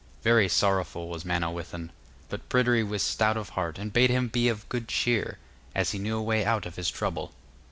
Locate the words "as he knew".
5.75-6.17